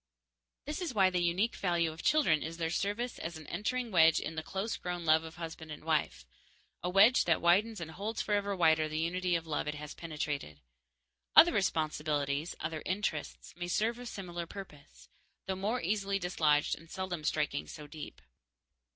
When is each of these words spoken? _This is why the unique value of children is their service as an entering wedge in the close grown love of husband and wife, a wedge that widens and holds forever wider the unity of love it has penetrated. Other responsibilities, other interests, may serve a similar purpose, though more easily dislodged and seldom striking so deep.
_This 0.65 0.81
is 0.81 0.95
why 0.95 1.11
the 1.11 1.21
unique 1.21 1.55
value 1.55 1.91
of 1.91 2.01
children 2.01 2.41
is 2.41 2.57
their 2.57 2.71
service 2.71 3.19
as 3.19 3.37
an 3.37 3.45
entering 3.45 3.91
wedge 3.91 4.19
in 4.19 4.33
the 4.33 4.41
close 4.41 4.75
grown 4.75 5.05
love 5.05 5.23
of 5.23 5.35
husband 5.35 5.69
and 5.71 5.83
wife, 5.85 6.25
a 6.81 6.89
wedge 6.89 7.25
that 7.25 7.39
widens 7.39 7.79
and 7.79 7.91
holds 7.91 8.19
forever 8.19 8.55
wider 8.55 8.89
the 8.89 8.97
unity 8.97 9.35
of 9.35 9.45
love 9.45 9.67
it 9.67 9.75
has 9.75 9.93
penetrated. 9.93 10.59
Other 11.35 11.53
responsibilities, 11.53 12.55
other 12.59 12.81
interests, 12.83 13.53
may 13.55 13.67
serve 13.67 13.99
a 13.99 14.07
similar 14.07 14.47
purpose, 14.47 15.07
though 15.45 15.55
more 15.55 15.79
easily 15.79 16.17
dislodged 16.17 16.73
and 16.75 16.89
seldom 16.89 17.23
striking 17.23 17.67
so 17.67 17.85
deep. 17.85 18.23